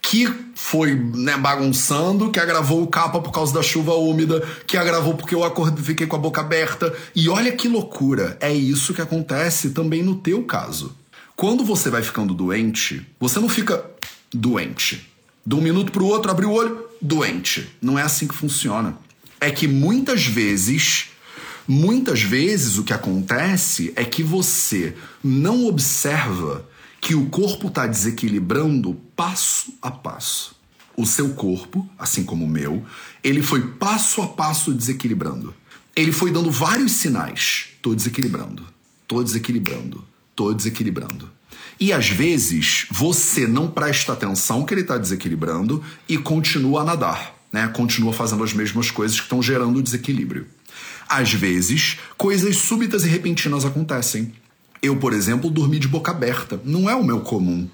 [0.08, 5.14] que foi né, bagunçando, que agravou o capa por causa da chuva úmida, que agravou
[5.14, 6.94] porque eu acordei, fiquei com a boca aberta.
[7.14, 10.96] E olha que loucura, é isso que acontece também no teu caso.
[11.34, 13.84] Quando você vai ficando doente, você não fica
[14.32, 15.12] doente.
[15.44, 17.68] De um minuto para o outro, abre o olho, doente.
[17.82, 18.96] Não é assim que funciona.
[19.40, 21.08] É que muitas vezes,
[21.66, 26.64] muitas vezes o que acontece é que você não observa
[27.00, 30.54] que o corpo está desequilibrando passo a passo.
[30.96, 32.84] O seu corpo, assim como o meu,
[33.24, 35.54] ele foi passo a passo desequilibrando.
[35.94, 37.68] Ele foi dando vários sinais.
[37.82, 38.62] Tô desequilibrando,
[39.08, 41.30] tô desequilibrando, tô desequilibrando.
[41.78, 47.34] E às vezes você não presta atenção que ele está desequilibrando e continua a nadar,
[47.52, 47.68] né?
[47.68, 50.46] Continua fazendo as mesmas coisas que estão gerando desequilíbrio.
[51.08, 54.32] Às vezes, coisas súbitas e repentinas acontecem.
[54.82, 56.60] Eu, por exemplo, dormi de boca aberta.
[56.64, 57.68] Não é o meu comum.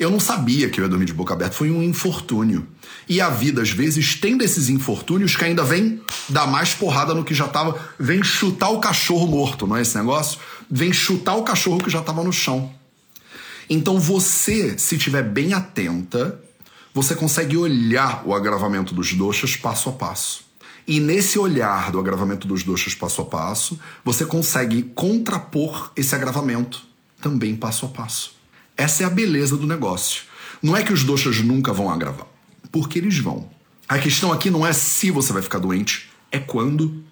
[0.00, 2.66] Eu não sabia que eu ia dormir de boca aberta, foi um infortúnio.
[3.06, 7.22] E a vida, às vezes, tem desses infortúnios que ainda vem dar mais porrada no
[7.22, 7.78] que já tava.
[7.98, 10.40] Vem chutar o cachorro morto, não é esse negócio?
[10.70, 12.72] Vem chutar o cachorro que já tava no chão.
[13.68, 16.40] Então você, se estiver bem atenta,
[16.94, 20.44] você consegue olhar o agravamento dos doxas passo a passo.
[20.88, 26.82] E nesse olhar do agravamento dos doxas passo a passo, você consegue contrapor esse agravamento
[27.20, 28.39] também passo a passo.
[28.80, 30.22] Essa é a beleza do negócio.
[30.62, 32.26] Não é que os doxas nunca vão agravar,
[32.72, 33.46] porque eles vão.
[33.86, 37.04] A questão aqui não é se você vai ficar doente, é quando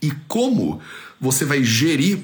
[0.00, 0.80] e como
[1.20, 2.20] você vai gerir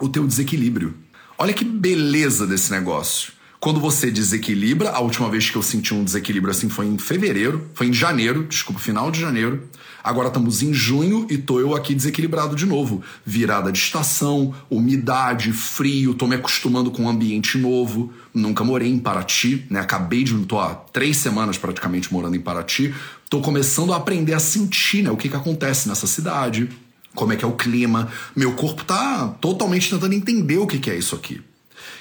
[0.00, 0.94] o teu desequilíbrio.
[1.36, 3.34] Olha que beleza desse negócio.
[3.60, 7.70] Quando você desequilibra, a última vez que eu senti um desequilíbrio assim foi em fevereiro,
[7.74, 9.68] foi em janeiro, desculpa, final de janeiro.
[10.06, 13.02] Agora estamos em junho e tô eu aqui desequilibrado de novo.
[13.24, 18.12] Virada de estação, umidade, frio, tô me acostumando com um ambiente novo.
[18.32, 19.80] Nunca morei em Paraty, né?
[19.80, 20.32] Acabei de.
[20.44, 22.94] tô há três semanas praticamente morando em Paraty.
[23.28, 25.10] Tô começando a aprender a sentir, né?
[25.10, 26.68] O que que acontece nessa cidade,
[27.12, 28.08] como é que é o clima.
[28.36, 31.42] Meu corpo tá totalmente tentando entender o que que é isso aqui.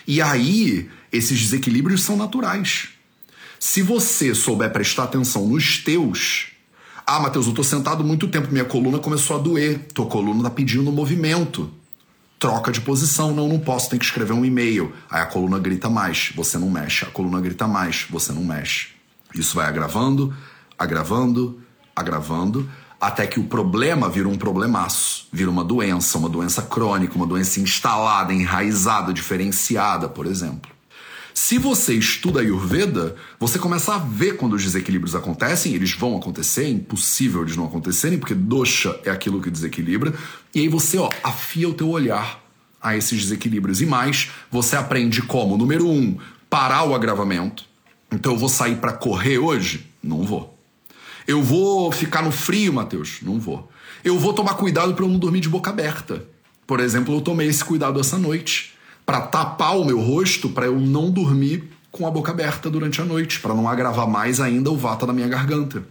[0.05, 2.89] E aí, esses desequilíbrios são naturais.
[3.59, 6.53] Se você souber prestar atenção nos teus,
[7.07, 9.87] ah, Matheus, eu tô sentado muito tempo, minha coluna começou a doer.
[9.93, 11.69] Tua coluna tá pedindo movimento.
[12.39, 13.33] Troca de posição.
[13.33, 14.91] Não, não posso, tem que escrever um e-mail.
[15.09, 17.05] Aí a coluna grita mais, você não mexe.
[17.05, 18.87] A coluna grita mais, você não mexe.
[19.35, 20.33] Isso vai agravando,
[20.79, 21.61] agravando,
[21.95, 22.67] agravando,
[22.99, 25.27] até que o problema vira um problemaço.
[25.31, 30.74] Vira uma doença, uma doença crônica, uma doença instalada, enraizada, diferenciada, por exemplo.
[31.37, 36.63] Se você estuda Ayurveda, você começa a ver quando os desequilíbrios acontecem, eles vão acontecer,
[36.63, 40.13] é impossível eles não acontecerem, porque dosha é aquilo que desequilibra,
[40.55, 42.41] e aí você ó, afia o teu olhar
[42.81, 43.81] a esses desequilíbrios.
[43.81, 46.17] E mais, você aprende como, número um,
[46.49, 47.65] parar o agravamento.
[48.09, 49.85] Então eu vou sair para correr hoje?
[50.01, 50.57] Não vou.
[51.27, 53.17] Eu vou ficar no frio, Matheus?
[53.21, 53.69] Não vou.
[54.05, 56.25] Eu vou tomar cuidado para eu não dormir de boca aberta.
[56.65, 58.74] Por exemplo, eu tomei esse cuidado essa noite
[59.05, 63.05] para tapar o meu rosto para eu não dormir com a boca aberta durante a
[63.05, 65.83] noite, para não agravar mais ainda o vata da minha garganta.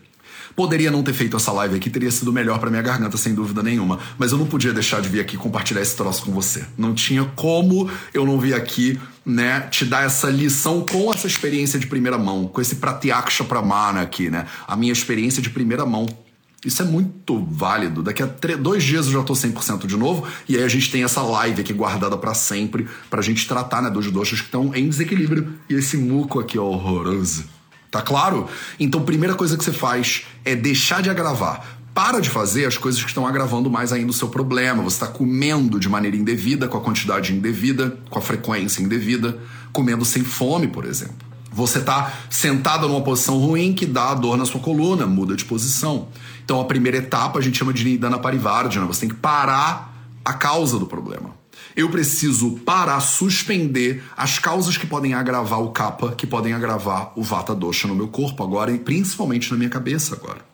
[0.55, 3.62] Poderia não ter feito essa live aqui, teria sido melhor para minha garganta, sem dúvida
[3.62, 3.98] nenhuma.
[4.18, 6.64] Mas eu não podia deixar de vir aqui compartilhar esse troço com você.
[6.77, 11.79] Não tinha como eu não vir aqui, né, te dar essa lição com essa experiência
[11.79, 14.46] de primeira mão, com esse pratyaksha pramana aqui, né?
[14.68, 16.07] A minha experiência de primeira mão.
[16.64, 18.03] Isso é muito válido.
[18.03, 18.27] Daqui a
[18.59, 20.27] dois dias eu já tô 100% de novo.
[20.48, 23.90] E aí a gente tem essa live aqui guardada para sempre, pra gente tratar, né,
[23.90, 25.55] dos doxas que estão em desequilíbrio.
[25.68, 27.44] E esse muco aqui, ó, horroroso.
[27.90, 28.48] Tá claro?
[28.81, 31.79] Então, primeira coisa que você faz é deixar de agravar.
[31.94, 34.83] Para de fazer as coisas que estão agravando mais ainda o seu problema.
[34.83, 39.38] Você está comendo de maneira indevida, com a quantidade indevida, com a frequência indevida,
[39.72, 41.14] comendo sem fome, por exemplo.
[41.53, 46.09] Você está sentado numa posição ruim que dá dor na sua coluna, muda de posição.
[46.44, 49.92] Então a primeira etapa a gente chama de Nidana Parivardhana, você tem que parar
[50.24, 51.30] a causa do problema.
[51.74, 57.22] Eu preciso parar, suspender as causas que podem agravar o kapha, que podem agravar o
[57.22, 60.44] vata dosha no meu corpo agora e principalmente na minha cabeça agora.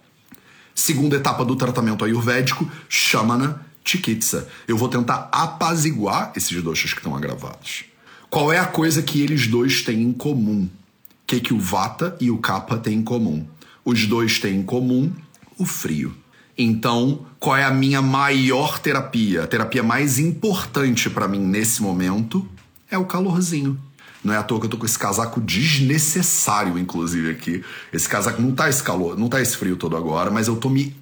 [0.75, 4.49] Segunda etapa do tratamento ayurvédico, Shamana Chikitsa.
[4.67, 7.85] Eu vou tentar apaziguar esses doshas que estão agravados.
[8.31, 10.69] Qual é a coisa que eles dois têm em comum?
[11.31, 13.47] que, que o Vata e o Kapha têm em comum?
[13.85, 15.13] Os dois têm em comum
[15.61, 16.17] o frio.
[16.57, 19.45] Então, qual é a minha maior terapia?
[19.45, 22.47] A terapia mais importante para mim nesse momento
[22.91, 23.79] é o calorzinho.
[24.23, 27.65] Não é à toa que eu tô com esse casaco desnecessário, inclusive, aqui.
[27.93, 30.69] Esse casaco não tá esse calor, não tá esse frio todo agora, mas eu tô
[30.69, 30.95] me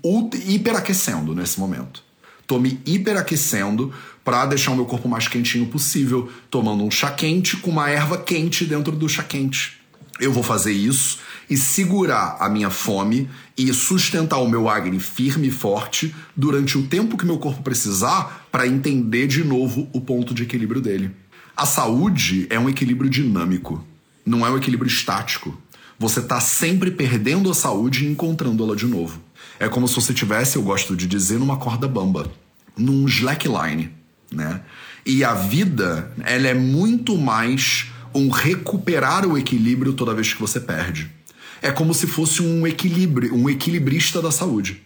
[0.47, 2.03] hiperaquecendo nesse momento.
[2.47, 3.93] Tô me hiperaquecendo
[4.25, 8.19] para deixar o meu corpo mais quentinho possível, tomando um chá quente com uma erva
[8.19, 9.79] quente dentro do chá quente
[10.21, 11.19] eu vou fazer isso
[11.49, 16.87] e segurar a minha fome e sustentar o meu agni firme e forte durante o
[16.87, 21.11] tempo que meu corpo precisar para entender de novo o ponto de equilíbrio dele.
[21.57, 23.85] A saúde é um equilíbrio dinâmico,
[24.25, 25.57] não é um equilíbrio estático.
[25.99, 29.21] Você está sempre perdendo a saúde e encontrando ela de novo.
[29.59, 32.31] É como se você tivesse, eu gosto de dizer, numa corda bamba,
[32.77, 33.91] num slackline,
[34.31, 34.61] né?
[35.05, 40.61] E a vida, ela é muito mais um recuperar o equilíbrio toda vez que você
[40.61, 41.11] perde.
[41.61, 44.83] É como se fosse um equilíbrio, um equilibrista da saúde.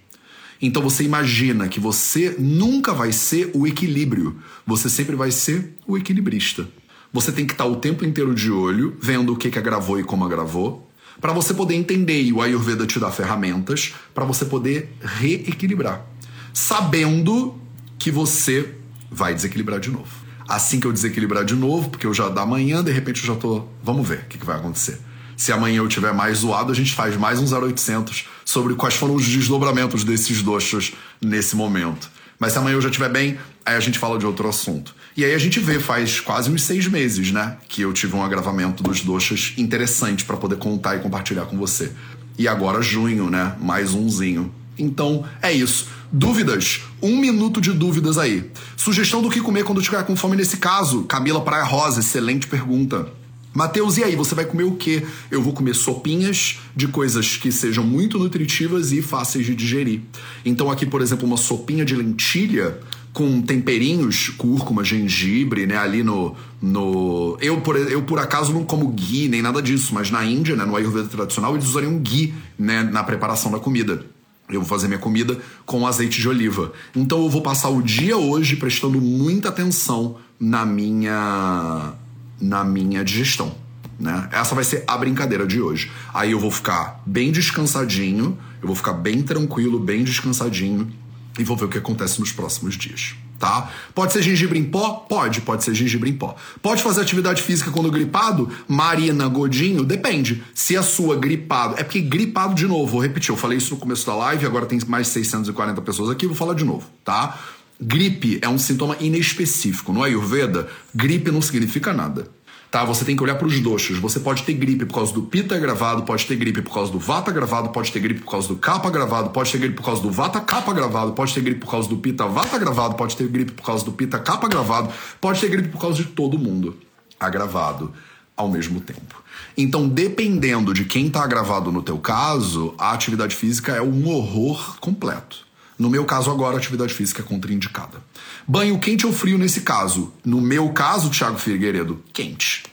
[0.60, 5.98] Então você imagina que você nunca vai ser o equilíbrio, você sempre vai ser o
[5.98, 6.68] equilibrista.
[7.12, 10.04] Você tem que estar o tempo inteiro de olho, vendo o que, que agravou e
[10.04, 10.88] como agravou,
[11.20, 16.06] para você poder entender e o Ayurveda te dá ferramentas para você poder reequilibrar,
[16.54, 17.60] sabendo
[17.98, 18.74] que você
[19.10, 22.82] vai desequilibrar de novo assim que eu desequilibrar de novo, porque eu já da manhã,
[22.84, 23.64] de repente eu já tô.
[23.82, 24.98] Vamos ver o que, que vai acontecer.
[25.36, 29.14] Se amanhã eu tiver mais zoado, a gente faz mais um 0800 sobre quais foram
[29.14, 32.10] os desdobramentos desses doxos nesse momento.
[32.38, 34.94] Mas se amanhã eu já estiver bem, aí a gente fala de outro assunto.
[35.16, 37.56] E aí a gente vê, faz quase uns seis meses, né?
[37.68, 41.92] Que eu tive um agravamento dos doxas interessante para poder contar e compartilhar com você.
[42.38, 43.54] E agora junho, né?
[43.60, 44.52] Mais umzinho.
[44.78, 45.86] Então é isso.
[46.10, 46.82] Dúvidas?
[47.00, 48.50] Um minuto de dúvidas aí.
[48.76, 51.04] Sugestão do que comer quando estiver com fome nesse caso?
[51.04, 53.08] Camila Praia Rosa, excelente pergunta.
[53.54, 55.02] Mateus, e aí, você vai comer o quê?
[55.30, 60.00] Eu vou comer sopinhas de coisas que sejam muito nutritivas e fáceis de digerir.
[60.44, 62.80] Então, aqui, por exemplo, uma sopinha de lentilha
[63.12, 65.76] com temperinhos, cúrcuma, gengibre, né?
[65.76, 66.34] Ali no.
[66.62, 67.36] no...
[67.40, 70.64] Eu, por, eu, por acaso, não como ghee nem nada disso, mas na Índia, né,
[70.64, 74.06] no Ayurveda tradicional, eles usariam ghee né, na preparação da comida.
[74.48, 76.72] Eu vou fazer minha comida com azeite de oliva.
[76.96, 81.94] Então eu vou passar o dia hoje prestando muita atenção na minha
[82.42, 83.54] na minha digestão,
[83.98, 84.28] né?
[84.32, 85.90] Essa vai ser a brincadeira de hoje.
[86.12, 90.92] Aí eu vou ficar bem descansadinho, eu vou ficar bem tranquilo, bem descansadinho
[91.38, 93.68] e vou ver o que acontece nos próximos dias tá?
[93.92, 95.04] Pode ser gengibre em pó?
[95.08, 96.36] Pode, pode ser gengibre em pó.
[96.62, 98.48] Pode fazer atividade física quando gripado?
[98.68, 99.82] Marina, Godinho?
[99.82, 100.44] Depende.
[100.54, 101.74] Se a sua gripado.
[101.76, 104.64] É porque gripado, de novo, vou repetir, eu falei isso no começo da live, agora
[104.64, 107.36] tem mais de 640 pessoas aqui, vou falar de novo, tá?
[107.82, 109.92] Gripe é um sintoma inespecífico.
[109.92, 112.28] No Ayurveda, gripe não significa nada
[112.72, 112.82] tá?
[112.86, 113.98] Você tem que olhar para os doxos.
[113.98, 116.98] Você pode ter gripe por causa do pita gravado, pode ter gripe por causa do
[116.98, 120.00] vata gravado, pode ter gripe por causa do kapha gravado, pode ter gripe por causa
[120.00, 123.28] do vata kapha gravado, pode ter gripe por causa do pita vata gravado, pode ter
[123.28, 126.76] gripe por causa do pita kapha gravado, pode ter gripe por causa de todo mundo
[127.20, 127.92] agravado.
[128.34, 129.22] ao mesmo tempo.
[129.56, 134.78] Então, dependendo de quem está gravado no teu caso, a atividade física é um horror
[134.80, 135.46] completo.
[135.78, 138.02] No meu caso agora, atividade física é contraindicada.
[138.46, 140.12] Banho quente ou frio nesse caso?
[140.24, 142.64] No meu caso, Thiago Figueiredo, quente.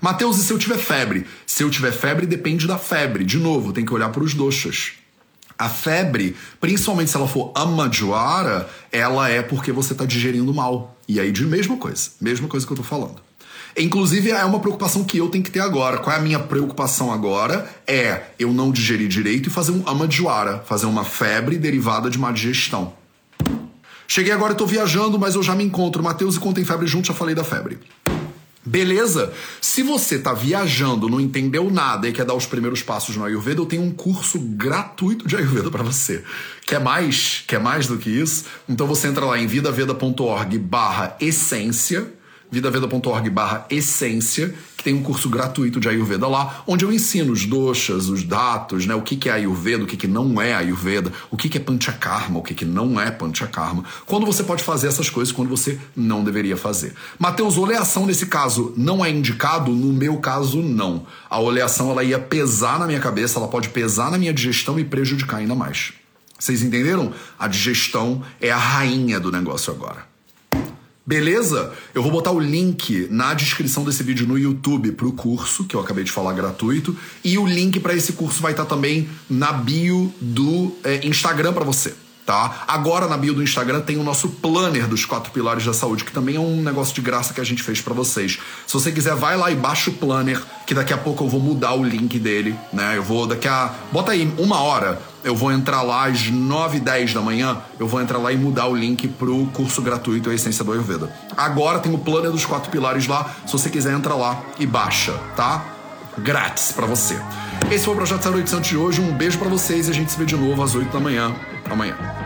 [0.00, 1.26] Mateus, e se eu tiver febre?
[1.46, 3.24] Se eu tiver febre, depende da febre.
[3.24, 4.92] De novo, tem que olhar para os doxas.
[5.58, 10.96] A febre, principalmente se ela for amajuara, ela é porque você está digerindo mal.
[11.08, 13.27] E aí, de mesma coisa, mesma coisa que eu tô falando.
[13.76, 15.98] Inclusive, é uma preocupação que eu tenho que ter agora.
[15.98, 17.68] Qual é a minha preocupação agora?
[17.86, 22.32] É eu não digerir direito e fazer um amajuara, fazer uma febre derivada de má
[22.32, 22.94] digestão.
[24.06, 26.02] Cheguei agora e tô viajando, mas eu já me encontro.
[26.02, 27.78] Matheus e Contem Febre junto, já falei da febre.
[28.64, 29.32] Beleza?
[29.62, 33.60] Se você tá viajando, não entendeu nada e quer dar os primeiros passos no Ayurveda,
[33.60, 36.22] eu tenho um curso gratuito de Ayurveda para você.
[36.66, 37.44] Quer mais?
[37.46, 38.44] Quer mais do que isso?
[38.68, 42.12] Então você entra lá em vidaveda.org barra essência
[42.50, 47.44] vidaveda.org barra essência, que tem um curso gratuito de Ayurveda lá, onde eu ensino os
[47.44, 51.12] doshas, os datos, né, o que, que é Ayurveda, o que, que não é Ayurveda,
[51.30, 54.88] o que, que é Panchakarma, o que, que não é Panchakarma, quando você pode fazer
[54.88, 56.94] essas coisas, quando você não deveria fazer.
[57.18, 59.72] Mateus, oleação nesse caso não é indicado?
[59.72, 61.06] No meu caso, não.
[61.28, 64.84] A oleação ela ia pesar na minha cabeça, ela pode pesar na minha digestão e
[64.84, 65.92] prejudicar ainda mais.
[66.38, 67.12] Vocês entenderam?
[67.38, 70.06] A digestão é a rainha do negócio agora.
[71.08, 71.72] Beleza?
[71.94, 75.80] Eu vou botar o link na descrição desse vídeo no YouTube pro curso, que eu
[75.80, 76.94] acabei de falar gratuito,
[77.24, 81.54] e o link para esse curso vai estar tá também na bio do é, Instagram
[81.54, 81.94] para você.
[82.26, 82.66] Tá?
[82.68, 86.12] Agora na bio do Instagram tem o nosso planner dos quatro pilares da saúde, que
[86.12, 88.38] também é um negócio de graça que a gente fez para vocês.
[88.66, 91.40] Se você quiser, vai lá e baixa o planner, que daqui a pouco eu vou
[91.40, 92.98] mudar o link dele, né?
[92.98, 93.72] Eu vou daqui a.
[93.90, 97.86] Bota aí, uma hora eu vou entrar lá às 9 e 10 da manhã, eu
[97.86, 101.12] vou entrar lá e mudar o link pro curso gratuito A Essência do Ayurveda.
[101.36, 105.12] Agora tem o planner dos quatro pilares lá, se você quiser entra lá e baixa,
[105.36, 105.62] tá?
[106.16, 107.20] Grátis para você.
[107.70, 110.18] Esse foi o Projeto 0800 de hoje, um beijo para vocês e a gente se
[110.18, 111.34] vê de novo às 8 da manhã
[111.70, 112.17] amanhã.